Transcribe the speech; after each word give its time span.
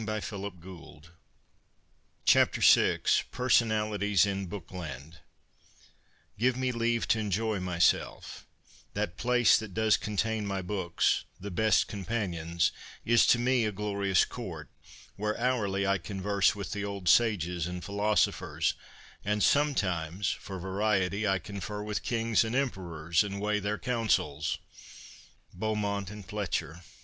VI 0.03 0.19
PERSONALITIES 0.19 1.05
IN' 2.25 2.25
BOOKLAND' 2.25 2.27
VI 2.27 3.23
PERSONALITIES 3.31 4.25
IN' 4.25 4.47
BOOKLAND' 4.47 5.19
Give 6.39 6.57
me 6.57 6.71
leave 6.71 7.07
T" 7.07 7.19
enjoy 7.19 7.59
myself; 7.59 8.47
that 8.95 9.15
place 9.17 9.59
that 9.59 9.75
does 9.75 9.97
contain 9.97 10.47
My 10.47 10.63
books, 10.63 11.25
the 11.39 11.51
best 11.51 11.87
companions, 11.87 12.71
is 13.05 13.27
to 13.27 13.37
me 13.37 13.63
A 13.63 13.71
glorious 13.71 14.25
court, 14.25 14.71
where 15.17 15.37
hourly 15.39 15.85
I 15.85 15.99
converse 15.99 16.55
With 16.55 16.71
the 16.71 16.83
old 16.83 17.07
sages 17.07 17.67
and 17.67 17.83
philosophers; 17.83 18.73
And 19.23 19.43
sometimes 19.43 20.31
for 20.31 20.57
variety, 20.57 21.27
I 21.27 21.37
confer 21.37 21.83
With 21.83 22.01
kings 22.01 22.43
and 22.43 22.55
emperors, 22.55 23.23
and 23.23 23.39
weigh 23.39 23.59
their 23.59 23.77
counsels. 23.77 24.57
Beaumont 25.53 26.09
and 26.09 26.25
Fletcher. 26.25 26.81